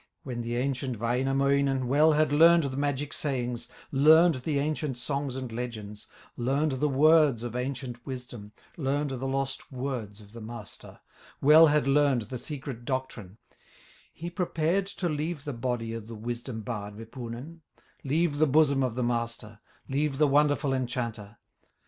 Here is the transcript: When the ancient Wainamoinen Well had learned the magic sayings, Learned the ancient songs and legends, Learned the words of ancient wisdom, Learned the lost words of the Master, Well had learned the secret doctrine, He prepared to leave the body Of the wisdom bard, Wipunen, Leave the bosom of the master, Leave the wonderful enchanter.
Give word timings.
When 0.23 0.41
the 0.41 0.55
ancient 0.57 0.97
Wainamoinen 0.97 1.87
Well 1.87 2.13
had 2.13 2.33
learned 2.33 2.63
the 2.63 2.75
magic 2.75 3.13
sayings, 3.13 3.67
Learned 3.91 4.33
the 4.41 4.57
ancient 4.57 4.97
songs 4.97 5.35
and 5.35 5.51
legends, 5.51 6.07
Learned 6.35 6.71
the 6.71 6.89
words 6.89 7.43
of 7.43 7.55
ancient 7.55 8.03
wisdom, 8.03 8.51
Learned 8.77 9.11
the 9.11 9.27
lost 9.27 9.71
words 9.71 10.19
of 10.19 10.33
the 10.33 10.41
Master, 10.41 11.01
Well 11.39 11.67
had 11.67 11.87
learned 11.87 12.23
the 12.23 12.39
secret 12.39 12.83
doctrine, 12.83 13.37
He 14.11 14.31
prepared 14.31 14.87
to 14.87 15.07
leave 15.07 15.43
the 15.43 15.53
body 15.53 15.93
Of 15.93 16.07
the 16.07 16.15
wisdom 16.15 16.61
bard, 16.61 16.95
Wipunen, 16.95 17.61
Leave 18.03 18.39
the 18.39 18.47
bosom 18.47 18.81
of 18.81 18.95
the 18.95 19.03
master, 19.03 19.59
Leave 19.87 20.17
the 20.17 20.25
wonderful 20.27 20.73
enchanter. 20.73 21.37